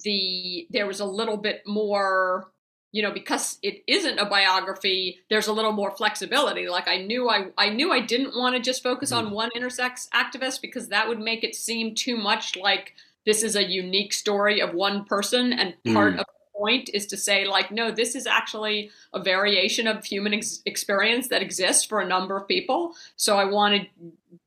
the 0.03 0.67
there 0.71 0.87
was 0.87 1.01
a 1.01 1.05
little 1.05 1.37
bit 1.37 1.63
more, 1.67 2.51
you 2.93 3.03
know, 3.03 3.13
because 3.13 3.59
it 3.63 3.83
isn't 3.87 4.19
a 4.19 4.25
biography. 4.25 5.21
There's 5.31 5.47
a 5.47 5.53
little 5.53 5.73
more 5.73 5.91
flexibility. 5.93 6.69
Like 6.69 6.89
I 6.89 6.99
knew 6.99 7.29
I 7.29 7.47
I 7.57 7.69
knew 7.71 7.93
I 7.93 8.01
didn't 8.01 8.37
want 8.37 8.57
to 8.57 8.61
just 8.61 8.83
focus 8.83 9.13
on 9.13 9.31
one 9.31 9.51
intersex 9.57 10.09
activist 10.11 10.61
because 10.61 10.89
that 10.89 11.07
would 11.09 11.21
make 11.21 11.45
it 11.45 11.55
seem 11.55 11.95
too 11.95 12.17
much 12.17 12.57
like 12.57 12.95
this 13.27 13.43
is 13.43 13.55
a 13.55 13.65
unique 13.65 14.13
story 14.13 14.61
of 14.61 14.75
one 14.75 15.05
person 15.05 15.53
and 15.53 15.75
part 15.95 16.15
Mm. 16.15 16.21
of 16.21 16.25
the 16.27 16.59
point 16.59 16.91
is 16.93 17.07
to 17.07 17.17
say 17.17 17.47
like 17.47 17.71
no 17.71 17.91
this 17.91 18.15
is 18.15 18.27
actually 18.27 18.91
a 19.15 19.23
variation 19.23 19.87
of 19.87 20.05
human 20.05 20.35
ex- 20.35 20.61
experience 20.67 21.29
that 21.29 21.41
exists 21.43 21.85
for 21.85 22.01
a 22.01 22.07
number 22.07 22.37
of 22.37 22.47
people 22.49 22.95
so 23.17 23.37
i 23.39 23.45
wanted 23.45 23.87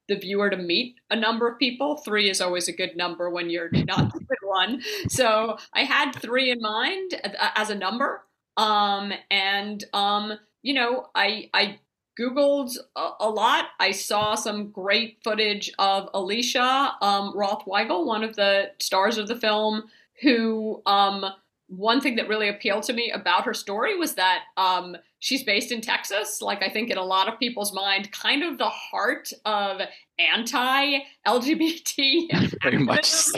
the 0.08 0.16
viewer 0.16 0.50
to 0.50 0.58
meet 0.58 0.96
a 1.10 1.16
number 1.16 1.48
of 1.48 1.58
people 1.58 1.98
three 1.98 2.30
is 2.30 2.42
always 2.42 2.68
a 2.68 2.72
good 2.72 2.96
number 2.96 3.30
when 3.32 3.50
you're 3.50 3.70
not 3.72 4.12
one 4.44 4.82
so 5.08 5.58
i 5.74 5.84
had 5.84 6.12
three 6.14 6.52
in 6.52 6.62
mind 6.62 7.20
as 7.56 7.70
a 7.72 7.76
number 7.76 8.24
um 8.58 9.12
and 9.32 9.84
um 9.94 10.34
you 10.62 10.74
know 10.74 11.08
i 11.16 11.50
i 11.54 11.80
googled 12.20 12.76
a, 12.96 13.10
a 13.22 13.30
lot 13.30 13.66
i 13.80 13.92
saw 13.92 14.36
some 14.36 14.70
great 14.70 15.18
footage 15.24 15.72
of 15.80 16.10
alicia 16.14 16.94
um 17.02 17.34
Roth 17.36 17.66
Weigel 17.66 18.06
one 18.06 18.24
of 18.24 18.36
the 18.36 18.72
stars 18.80 19.18
of 19.18 19.28
the 19.28 19.36
film 19.36 19.84
who 20.22 20.82
um 20.86 21.26
one 21.68 22.02
thing 22.02 22.16
that 22.16 22.28
really 22.28 22.50
appealed 22.50 22.84
to 22.84 22.94
me 22.94 23.12
about 23.12 23.46
her 23.46 23.54
story 23.54 23.98
was 23.98 24.16
that 24.16 24.44
um, 24.58 24.98
she's 25.20 25.44
based 25.44 25.72
in 25.72 25.82
Texas, 25.82 26.42
like 26.42 26.62
I 26.62 26.70
think 26.70 26.90
in 26.90 26.98
a 26.98 27.04
lot 27.04 27.28
of 27.28 27.38
people's 27.40 27.74
mind, 27.74 28.12
kind 28.12 28.44
of 28.44 28.58
the 28.58 28.70
heart 28.70 29.30
of 29.46 29.82
anti-LGBT. 30.20 32.58
Very 32.64 32.80
much 32.80 33.06
so. 33.06 33.38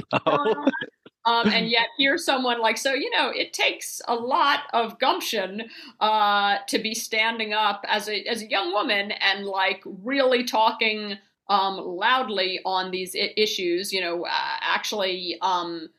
Um, 1.26 1.48
and 1.54 1.68
yet 1.70 1.88
here's 1.98 2.26
someone 2.26 2.62
like 2.62 2.78
so 2.78 2.94
you 2.94 3.10
know 3.12 3.30
it 3.30 3.54
takes 3.54 4.02
a 4.08 4.16
lot 4.16 4.62
of 4.74 5.00
gumption 5.00 5.64
uh, 6.00 6.58
to 6.68 6.80
be 6.80 6.94
standing 6.94 7.54
up 7.54 7.84
as 7.88 8.08
a 8.08 8.24
as 8.24 8.42
a 8.42 8.50
young 8.50 8.72
woman 8.72 9.12
and 9.12 9.46
like 9.46 9.82
really 9.86 10.44
talking 10.44 11.18
um, 11.50 11.78
loudly 11.78 12.60
on 12.66 12.92
these 12.92 13.16
I- 13.16 13.34
issues 13.38 13.92
you 13.92 14.02
know 14.02 14.26
uh, 14.26 14.58
actually 14.62 15.38
um, 15.42 15.90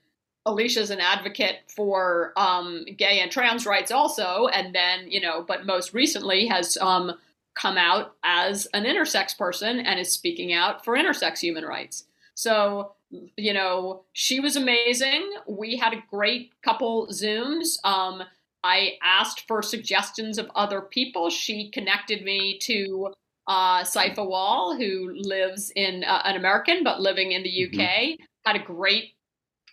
Alicia's 0.47 0.90
an 0.90 1.00
advocate 1.00 1.59
for 1.66 2.33
um, 2.37 2.87
gay 2.97 3.18
and 3.18 3.30
trans 3.33 3.66
rights 3.66 3.90
also, 3.90 4.47
and 4.47 4.73
then 4.73 5.11
you 5.11 5.21
know, 5.21 5.45
but 5.47 5.66
most 5.66 5.92
recently 5.92 6.47
has 6.47 6.78
um, 6.78 7.12
come 7.56 7.76
out 7.76 8.14
as 8.23 8.66
an 8.73 8.85
intersex 8.85 9.37
person 9.37 9.80
and 9.80 9.99
is 9.99 10.12
speaking 10.12 10.52
out 10.52 10.85
for 10.85 10.97
intersex 10.97 11.40
human 11.40 11.64
rights. 11.64 12.04
So 12.35 12.92
you 13.11 13.53
know, 13.53 14.05
she 14.13 14.41
was 14.41 14.57
amazing. 14.57 15.31
We 15.47 15.77
had 15.77 15.93
a 15.93 16.03
great 16.11 16.53
couple 16.63 17.09
zooms. 17.09 17.77
Um, 17.85 18.23
I 18.65 18.95
asked 19.03 19.45
for 19.47 19.63
suggestions 19.63 20.39
of 20.39 20.51
other 20.55 20.81
people. 20.81 21.31
She 21.31 21.71
connected 21.71 22.25
me 22.25 22.59
to 22.63 23.13
uh, 23.47 23.83
Saifa 23.85 24.27
Wall, 24.27 24.77
who 24.77 25.13
lives 25.15 25.71
in 25.77 26.03
uh, 26.05 26.23
an 26.25 26.37
American 26.37 26.83
but 26.83 27.01
living 27.01 27.33
in 27.33 27.43
the 27.45 27.67
UK. 27.67 28.19
Had 28.45 28.57
a 28.57 28.65
great 28.65 29.13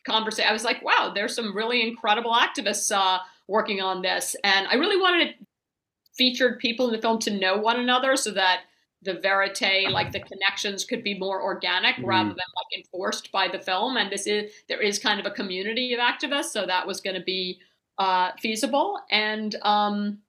conversation. 0.06 0.50
I 0.50 0.54
was 0.54 0.64
like, 0.64 0.84
wow, 0.84 1.12
there's 1.14 1.36
some 1.36 1.56
really 1.56 1.88
incredible 1.88 2.34
activists 2.34 2.96
uh, 2.96 3.20
working 3.48 3.82
on 3.82 4.02
this, 4.02 4.36
and 4.44 4.68
I 4.68 4.76
really 4.76 5.00
wanted 5.00 5.36
featured 6.16 6.60
people 6.60 6.88
in 6.88 6.94
the 6.94 7.02
film 7.02 7.18
to 7.20 7.32
know 7.32 7.58
one 7.58 7.80
another 7.80 8.16
so 8.16 8.32
that 8.32 8.62
the 9.04 9.20
verite, 9.20 9.92
like 9.92 10.12
the 10.12 10.20
connections, 10.20 10.86
could 10.86 11.04
be 11.04 11.18
more 11.18 11.42
organic 11.42 11.96
rather 12.04 12.30
than 12.30 12.38
like 12.38 12.78
enforced 12.78 13.32
by 13.32 13.48
the 13.48 13.60
film. 13.60 13.98
And 13.98 14.12
this 14.12 14.28
is 14.28 14.52
there 14.68 14.82
is 14.82 15.00
kind 15.00 15.20
of 15.20 15.26
a 15.26 15.32
community 15.32 15.94
of 15.94 16.00
activists, 16.00 16.52
so 16.52 16.66
that 16.66 16.88
was 16.88 17.02
going 17.02 17.16
to 17.16 17.24
be 17.24 17.60
uh, 17.98 18.32
feasible. 18.40 19.00
And 19.10 19.56
um, 19.62 20.20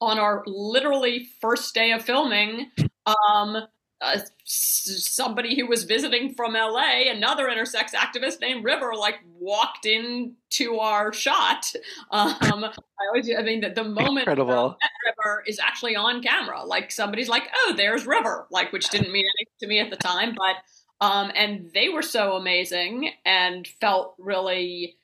on 0.00 0.18
our 0.18 0.42
literally 0.46 1.28
first 1.40 1.74
day 1.74 1.92
of 1.92 2.02
filming, 2.02 2.70
um, 3.06 3.66
uh, 4.04 4.18
somebody 4.44 5.56
who 5.56 5.66
was 5.66 5.84
visiting 5.84 6.34
from 6.34 6.52
LA, 6.52 7.10
another 7.10 7.48
intersex 7.48 7.92
activist 7.94 8.40
named 8.40 8.64
River, 8.64 8.92
like 8.96 9.16
walked 9.38 9.86
in 9.86 10.34
to 10.50 10.78
our 10.78 11.12
shot. 11.12 11.72
Um, 12.10 12.64
I 12.64 13.06
always, 13.08 13.30
I 13.36 13.42
mean, 13.42 13.60
the, 13.60 13.70
the 13.70 13.84
moment 13.84 14.28
Incredible. 14.28 14.76
River 15.06 15.42
is 15.46 15.58
actually 15.58 15.96
on 15.96 16.22
camera. 16.22 16.64
Like 16.64 16.92
somebody's 16.92 17.28
like, 17.28 17.48
"Oh, 17.54 17.74
there's 17.76 18.06
River," 18.06 18.46
like 18.50 18.72
which 18.72 18.88
didn't 18.90 19.12
mean 19.12 19.24
anything 19.24 19.52
to 19.60 19.66
me 19.66 19.80
at 19.80 19.90
the 19.90 19.96
time, 19.96 20.36
but 20.36 20.56
um, 21.04 21.32
and 21.34 21.70
they 21.74 21.88
were 21.88 22.02
so 22.02 22.34
amazing 22.34 23.10
and 23.24 23.66
felt 23.66 24.14
really 24.18 24.96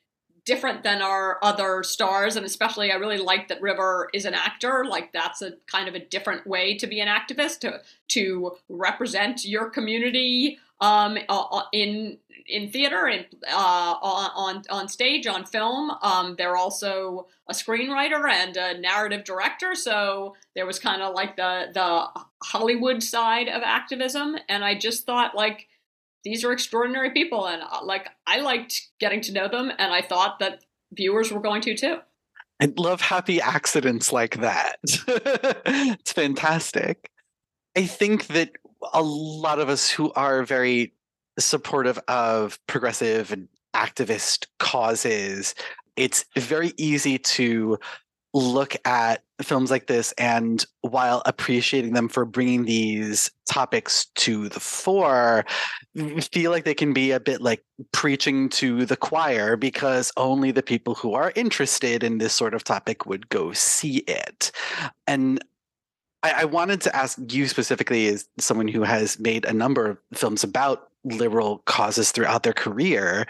different 0.52 0.82
than 0.82 1.00
our 1.00 1.38
other 1.50 1.82
stars 1.84 2.36
and 2.36 2.44
especially 2.44 2.90
i 2.90 2.96
really 2.96 3.22
like 3.30 3.46
that 3.48 3.60
river 3.62 4.08
is 4.12 4.24
an 4.24 4.34
actor. 4.34 4.84
Like 4.84 5.12
that's 5.12 5.42
a 5.42 5.52
kind 5.66 5.88
of 5.88 5.94
a 5.94 5.98
different 6.00 6.46
way 6.46 6.76
to 6.76 6.86
be 6.86 7.00
an 7.00 7.08
activist 7.08 7.60
to 7.60 7.80
to 8.08 8.52
represent 8.68 9.44
your 9.44 9.70
community 9.70 10.58
um 10.80 11.18
uh, 11.28 11.62
in 11.72 12.18
in 12.46 12.70
theater 12.70 13.06
and 13.06 13.26
uh 13.46 13.94
on 14.02 14.62
on 14.70 14.88
stage 14.88 15.26
on 15.26 15.44
film. 15.44 15.92
Um 16.02 16.34
they're 16.36 16.56
also 16.56 17.26
a 17.48 17.52
screenwriter 17.52 18.28
and 18.28 18.56
a 18.56 18.80
narrative 18.80 19.24
director 19.24 19.74
so 19.74 20.36
there 20.54 20.66
was 20.66 20.78
kind 20.78 21.02
of 21.02 21.14
like 21.14 21.36
the 21.36 21.68
the 21.72 22.22
hollywood 22.42 23.02
side 23.02 23.48
of 23.48 23.62
activism. 23.62 24.36
And 24.48 24.64
i 24.64 24.74
just 24.74 25.06
thought 25.06 25.34
like 25.34 25.68
these 26.24 26.44
are 26.44 26.52
extraordinary 26.52 27.10
people 27.10 27.46
and 27.46 27.62
uh, 27.62 27.80
like 27.84 28.08
i 28.26 28.40
liked 28.40 28.88
getting 28.98 29.20
to 29.20 29.32
know 29.32 29.48
them 29.48 29.70
and 29.70 29.92
i 29.92 30.02
thought 30.02 30.38
that 30.38 30.64
viewers 30.92 31.32
were 31.32 31.40
going 31.40 31.62
to 31.62 31.76
too 31.76 31.98
I 32.62 32.70
love 32.76 33.00
happy 33.00 33.40
accidents 33.40 34.12
like 34.12 34.42
that. 34.42 34.76
it's 34.84 36.12
fantastic. 36.12 37.10
I 37.74 37.86
think 37.86 38.26
that 38.26 38.50
a 38.92 39.02
lot 39.02 39.58
of 39.58 39.70
us 39.70 39.88
who 39.88 40.12
are 40.12 40.42
very 40.42 40.92
supportive 41.38 41.98
of 42.06 42.58
progressive 42.66 43.32
and 43.32 43.48
activist 43.74 44.46
causes, 44.58 45.54
it's 45.96 46.26
very 46.36 46.72
easy 46.76 47.18
to 47.18 47.78
look 48.32 48.76
at 48.86 49.22
films 49.42 49.70
like 49.70 49.86
this 49.86 50.12
and 50.18 50.64
while 50.82 51.22
appreciating 51.26 51.94
them 51.94 52.08
for 52.08 52.24
bringing 52.24 52.64
these 52.64 53.30
topics 53.48 54.06
to 54.14 54.48
the 54.50 54.60
fore 54.60 55.44
feel 56.32 56.50
like 56.50 56.64
they 56.64 56.74
can 56.74 56.92
be 56.92 57.10
a 57.10 57.18
bit 57.18 57.40
like 57.40 57.64
preaching 57.92 58.48
to 58.48 58.86
the 58.86 58.96
choir 58.96 59.56
because 59.56 60.12
only 60.16 60.52
the 60.52 60.62
people 60.62 60.94
who 60.94 61.14
are 61.14 61.32
interested 61.34 62.04
in 62.04 62.18
this 62.18 62.32
sort 62.32 62.54
of 62.54 62.62
topic 62.62 63.06
would 63.06 63.28
go 63.28 63.52
see 63.52 63.98
it. 64.06 64.52
And 65.06 65.42
I, 66.22 66.42
I 66.42 66.44
wanted 66.44 66.80
to 66.82 66.94
ask 66.94 67.18
you 67.32 67.48
specifically 67.48 68.06
as 68.08 68.28
someone 68.38 68.68
who 68.68 68.82
has 68.82 69.18
made 69.18 69.44
a 69.44 69.52
number 69.52 69.86
of 69.86 69.98
films 70.14 70.44
about 70.44 70.90
liberal 71.02 71.62
causes 71.66 72.12
throughout 72.12 72.42
their 72.42 72.52
career 72.52 73.26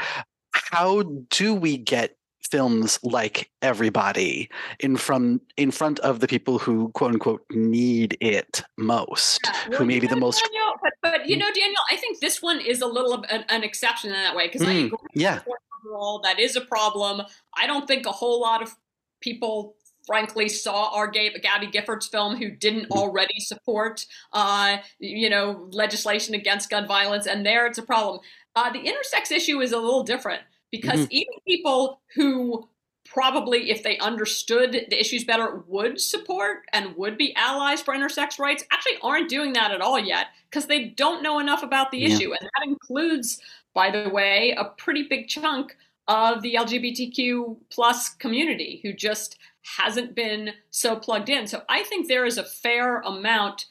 how 0.53 1.03
do 1.31 1.55
we 1.55 1.77
get 1.77 2.17
films 2.51 2.99
like 3.03 3.51
everybody 3.63 4.49
in 4.81 4.97
from 4.97 5.41
in 5.57 5.71
front 5.71 5.99
of 6.01 6.21
the 6.21 6.27
people 6.29 6.59
who 6.59 6.89
quote 6.91 7.13
unquote 7.13 7.45
need 7.51 8.17
it 8.21 8.63
most 8.77 9.41
Well, 9.69 9.79
who 9.79 9.85
may 9.85 10.01
be 10.01 10.07
the 10.07 10.17
most 10.17 10.43
Daniel, 10.45 10.73
but, 10.83 10.93
but 11.03 11.29
you 11.29 11.37
know 11.37 11.47
daniel 11.55 11.81
i 11.91 11.97
think 11.97 12.21
this 12.21 12.43
one 12.43 12.61
is 12.61 12.81
a 12.81 12.87
little 12.87 13.13
of 13.13 13.25
an, 13.31 13.45
an 13.49 13.63
exception 13.63 14.11
in 14.11 14.17
that 14.17 14.35
way 14.35 14.47
because 14.49 14.63
i 14.63 14.67
Mm, 14.67 14.87
agree 14.87 14.99
yeah. 15.15 15.41
overall 15.85 16.21
that 16.25 16.39
is 16.39 16.57
a 16.57 16.61
problem. 16.61 17.23
I 17.57 17.67
don't 17.67 17.87
think 17.87 18.07
a 18.07 18.13
whole 18.13 18.41
lot 18.41 18.63
of 18.63 18.75
people 19.21 19.77
frankly 20.07 20.49
saw 20.49 20.91
our 20.95 21.07
Gab- 21.09 21.41
gabby 21.43 21.67
giffords 21.69 22.11
film 22.11 22.37
who 22.37 22.51
didn't 22.51 22.89
Mm. 22.91 22.97
already 22.99 23.39
support 23.41 24.05
uh, 24.33 24.79
you 24.99 25.31
know 25.31 25.69
legislation 25.73 26.35
against 26.35 26.69
gun 26.71 26.87
violence 26.87 27.27
and 27.27 27.45
there 27.47 27.67
it's 27.67 27.79
a 27.79 27.83
problem. 27.83 28.21
Uh, 28.57 28.71
the 28.73 28.81
intersex 28.81 29.31
issue 29.31 29.61
is 29.61 29.73
a 29.73 29.79
little 29.79 30.03
different 30.03 30.43
because 30.71 31.01
Mm-hmm. 31.01 31.13
even 31.13 31.35
people 31.47 32.01
who 32.15 32.69
probably 33.07 33.71
if 33.71 33.83
they 33.83 33.99
understood 33.99 34.73
the 34.73 35.01
issues 35.01 35.25
better 35.25 35.65
would 35.67 36.01
support 36.01 36.63
and 36.73 36.95
would 36.97 37.17
be 37.19 37.35
allies 37.35 37.83
for 37.83 37.93
intersex 37.95 38.39
rights 38.39 38.63
actually 38.71 38.97
aren't 39.03 39.29
doing 39.29 39.53
that 39.53 39.73
at 39.73 39.81
all 39.81 39.99
yet 39.99 40.27
because 40.49 40.67
they 40.67 40.85
don't 40.91 41.23
know 41.23 41.39
enough 41.41 41.63
about 41.65 41.91
the 41.91 41.99
Yeah. 41.99 42.09
issue 42.15 42.33
and 42.33 42.41
that 42.43 42.67
includes 42.67 43.41
by 43.75 43.91
the 43.91 44.09
way 44.11 44.55
a 44.57 44.65
pretty 44.65 45.05
big 45.05 45.27
chunk 45.27 45.77
of 46.07 46.43
the 46.43 46.55
lgbtq 46.55 47.57
plus 47.71 48.11
community 48.11 48.79
who 48.85 48.93
just 48.93 49.39
hasn't 49.77 50.15
been 50.15 50.51
so 50.71 50.95
plugged 50.95 51.29
in 51.31 51.49
so 51.49 51.63
i 51.69 51.83
think 51.85 52.07
there 52.07 52.27
is 52.27 52.39
a 52.39 52.45
fair 52.45 53.01
amount 53.01 53.67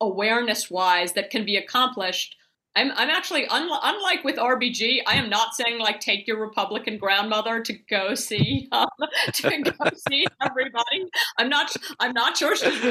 awareness 0.00 0.68
wise 0.70 1.12
that 1.12 1.30
can 1.30 1.44
be 1.44 1.56
accomplished 1.56 2.36
I'm, 2.76 2.90
I'm 2.96 3.10
actually 3.10 3.46
unlike, 3.50 3.80
unlike 3.82 4.24
with 4.24 4.36
RBG. 4.36 5.02
I 5.06 5.14
am 5.14 5.30
not 5.30 5.54
saying 5.54 5.78
like 5.78 6.00
take 6.00 6.26
your 6.26 6.40
Republican 6.40 6.98
grandmother 6.98 7.60
to 7.60 7.72
go 7.88 8.14
see 8.14 8.68
um, 8.72 8.88
to 9.32 9.62
go 9.62 9.90
see 10.08 10.26
everybody. 10.40 11.08
I'm 11.38 11.48
not 11.48 11.74
I'm 12.00 12.12
not 12.12 12.36
sure 12.36 12.56
she's 12.56 12.74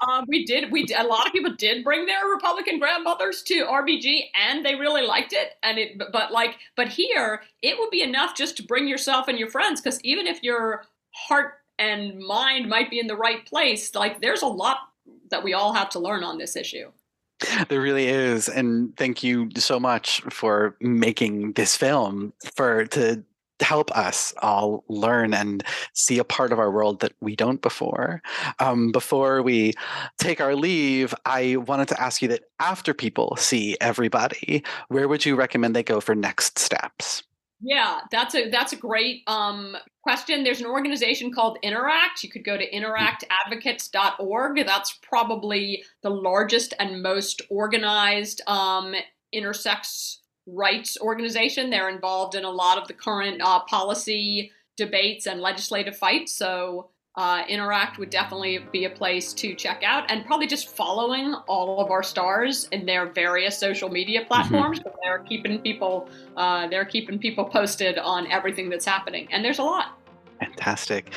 um, 0.00 0.24
we 0.28 0.46
did 0.46 0.72
we 0.72 0.86
a 0.96 1.04
lot 1.04 1.26
of 1.26 1.32
people 1.32 1.54
did 1.56 1.84
bring 1.84 2.06
their 2.06 2.26
Republican 2.26 2.78
grandmothers 2.78 3.42
to 3.42 3.66
RBG 3.66 4.30
and 4.34 4.64
they 4.64 4.74
really 4.74 5.06
liked 5.06 5.34
it. 5.34 5.52
And 5.62 5.78
it 5.78 5.98
but 5.98 6.32
like 6.32 6.56
but 6.74 6.88
here 6.88 7.42
it 7.62 7.78
would 7.78 7.90
be 7.90 8.02
enough 8.02 8.34
just 8.34 8.56
to 8.58 8.62
bring 8.62 8.88
yourself 8.88 9.28
and 9.28 9.38
your 9.38 9.50
friends 9.50 9.80
because 9.80 10.00
even 10.02 10.26
if 10.26 10.42
your 10.42 10.84
heart 11.10 11.54
and 11.78 12.18
mind 12.18 12.68
might 12.68 12.90
be 12.90 12.98
in 12.98 13.06
the 13.08 13.16
right 13.16 13.44
place, 13.44 13.94
like 13.94 14.20
there's 14.20 14.42
a 14.42 14.46
lot 14.46 14.78
that 15.30 15.44
we 15.44 15.52
all 15.52 15.74
have 15.74 15.90
to 15.90 15.98
learn 15.98 16.24
on 16.24 16.38
this 16.38 16.56
issue. 16.56 16.90
There 17.68 17.80
really 17.80 18.08
is, 18.08 18.48
and 18.48 18.96
thank 18.96 19.22
you 19.22 19.50
so 19.56 19.78
much 19.78 20.20
for 20.22 20.76
making 20.80 21.52
this 21.52 21.76
film 21.76 22.32
for 22.54 22.86
to 22.86 23.24
help 23.60 23.90
us 23.96 24.32
all 24.40 24.84
learn 24.88 25.34
and 25.34 25.64
see 25.92 26.18
a 26.18 26.24
part 26.24 26.52
of 26.52 26.58
our 26.58 26.70
world 26.70 27.00
that 27.00 27.12
we 27.20 27.34
don't 27.36 27.60
before. 27.60 28.22
Um, 28.58 28.92
before 28.92 29.42
we 29.42 29.74
take 30.18 30.40
our 30.40 30.54
leave, 30.54 31.14
I 31.24 31.56
wanted 31.56 31.88
to 31.88 32.00
ask 32.00 32.22
you 32.22 32.28
that 32.28 32.44
after 32.60 32.94
people 32.94 33.36
see 33.36 33.76
everybody, 33.80 34.62
where 34.88 35.08
would 35.08 35.24
you 35.24 35.36
recommend 35.36 35.74
they 35.74 35.82
go 35.82 36.00
for 36.00 36.14
next 36.14 36.58
steps? 36.58 37.22
Yeah, 37.60 38.00
that's 38.12 38.34
a 38.36 38.48
that's 38.50 38.72
a 38.72 38.76
great 38.76 39.22
um, 39.26 39.76
question. 40.02 40.44
There's 40.44 40.60
an 40.60 40.66
organization 40.66 41.32
called 41.32 41.58
Interact. 41.62 42.22
You 42.22 42.30
could 42.30 42.44
go 42.44 42.56
to 42.56 42.70
interactadvocates.org. 42.70 44.64
That's 44.64 44.98
probably 45.02 45.82
the 46.02 46.10
largest 46.10 46.74
and 46.78 47.02
most 47.02 47.42
organized 47.50 48.42
um, 48.46 48.94
intersex 49.34 50.18
rights 50.46 50.96
organization. 51.00 51.70
They're 51.70 51.90
involved 51.90 52.36
in 52.36 52.44
a 52.44 52.50
lot 52.50 52.78
of 52.78 52.86
the 52.86 52.94
current 52.94 53.42
uh, 53.42 53.60
policy 53.64 54.52
debates 54.76 55.26
and 55.26 55.40
legislative 55.40 55.96
fights. 55.96 56.32
So 56.32 56.90
uh, 57.16 57.42
Interact 57.48 57.98
would 57.98 58.10
definitely 58.10 58.58
be 58.72 58.84
a 58.84 58.90
place 58.90 59.32
to 59.34 59.54
check 59.54 59.82
out, 59.84 60.10
and 60.10 60.24
probably 60.24 60.46
just 60.46 60.76
following 60.76 61.34
all 61.46 61.80
of 61.80 61.90
our 61.90 62.02
stars 62.02 62.68
in 62.70 62.86
their 62.86 63.06
various 63.06 63.58
social 63.58 63.88
media 63.88 64.20
mm-hmm. 64.20 64.28
platforms. 64.28 64.78
Mm-hmm. 64.80 64.88
They're 65.02 65.18
keeping 65.20 65.58
people, 65.60 66.08
uh, 66.36 66.68
they're 66.68 66.84
keeping 66.84 67.18
people 67.18 67.44
posted 67.44 67.98
on 67.98 68.30
everything 68.30 68.68
that's 68.70 68.84
happening, 68.86 69.28
and 69.32 69.44
there's 69.44 69.58
a 69.58 69.64
lot. 69.64 69.98
Fantastic, 70.38 71.12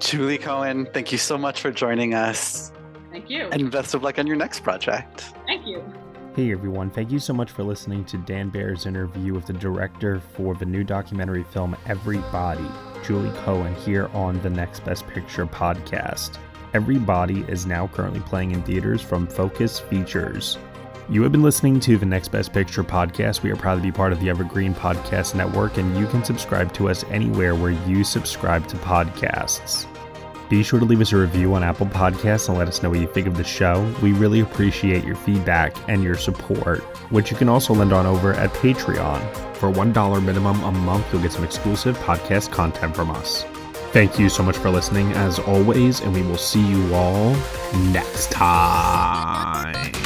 Julie 0.00 0.38
Cohen. 0.38 0.88
Thank 0.92 1.12
you 1.12 1.18
so 1.18 1.38
much 1.38 1.60
for 1.60 1.70
joining 1.70 2.14
us. 2.14 2.72
Thank 3.12 3.30
you, 3.30 3.48
and 3.52 3.70
best 3.70 3.94
of 3.94 4.02
luck 4.02 4.18
on 4.18 4.26
your 4.26 4.36
next 4.36 4.60
project. 4.60 5.32
Thank 5.46 5.66
you. 5.66 5.84
Hey 6.36 6.52
everyone, 6.52 6.90
thank 6.90 7.10
you 7.10 7.18
so 7.18 7.32
much 7.32 7.50
for 7.50 7.62
listening 7.62 8.04
to 8.04 8.18
Dan 8.18 8.50
Baer's 8.50 8.84
interview 8.84 9.32
with 9.32 9.46
the 9.46 9.54
director 9.54 10.20
for 10.34 10.54
the 10.54 10.66
new 10.66 10.84
documentary 10.84 11.44
film 11.44 11.74
Everybody, 11.86 12.66
Julie 13.04 13.32
Cohen, 13.38 13.74
here 13.74 14.08
on 14.12 14.40
the 14.42 14.50
Next 14.50 14.84
Best 14.84 15.06
Picture 15.06 15.46
podcast. 15.46 16.38
Everybody 16.74 17.44
is 17.48 17.66
now 17.66 17.86
currently 17.88 18.20
playing 18.20 18.52
in 18.52 18.62
theaters 18.62 19.00
from 19.00 19.26
Focus 19.26 19.80
Features. 19.80 20.58
You 21.08 21.22
have 21.22 21.30
been 21.30 21.42
listening 21.42 21.78
to 21.80 21.96
the 21.96 22.04
Next 22.04 22.28
Best 22.28 22.52
Picture 22.52 22.82
podcast. 22.82 23.42
We 23.42 23.50
are 23.52 23.56
proud 23.56 23.76
to 23.76 23.80
be 23.80 23.92
part 23.92 24.12
of 24.12 24.20
the 24.20 24.28
Evergreen 24.28 24.74
Podcast 24.74 25.34
Network, 25.34 25.78
and 25.78 25.96
you 25.96 26.06
can 26.08 26.24
subscribe 26.24 26.72
to 26.74 26.88
us 26.88 27.04
anywhere 27.04 27.54
where 27.54 27.70
you 27.70 28.02
subscribe 28.02 28.66
to 28.68 28.76
podcasts. 28.78 29.86
Be 30.48 30.62
sure 30.62 30.78
to 30.78 30.84
leave 30.84 31.00
us 31.00 31.12
a 31.12 31.16
review 31.16 31.54
on 31.54 31.62
Apple 31.62 31.86
Podcasts 31.86 32.48
and 32.48 32.58
let 32.58 32.68
us 32.68 32.82
know 32.82 32.90
what 32.90 33.00
you 33.00 33.06
think 33.06 33.26
of 33.26 33.36
the 33.36 33.44
show. 33.44 33.92
We 34.02 34.12
really 34.12 34.40
appreciate 34.40 35.04
your 35.04 35.16
feedback 35.16 35.76
and 35.88 36.02
your 36.02 36.16
support, 36.16 36.80
which 37.10 37.30
you 37.30 37.36
can 37.36 37.48
also 37.48 37.74
lend 37.74 37.92
on 37.92 38.06
over 38.06 38.32
at 38.32 38.50
Patreon. 38.50 39.45
For 39.56 39.72
$1 39.72 40.22
minimum 40.22 40.62
a 40.62 40.70
month, 40.70 41.10
you'll 41.10 41.22
get 41.22 41.32
some 41.32 41.44
exclusive 41.44 41.96
podcast 41.98 42.52
content 42.52 42.94
from 42.94 43.10
us. 43.10 43.44
Thank 43.92 44.18
you 44.18 44.28
so 44.28 44.42
much 44.42 44.58
for 44.58 44.68
listening, 44.68 45.12
as 45.12 45.38
always, 45.38 46.00
and 46.00 46.12
we 46.12 46.20
will 46.20 46.36
see 46.36 46.60
you 46.60 46.94
all 46.94 47.34
next 47.90 48.30
time. 48.30 50.05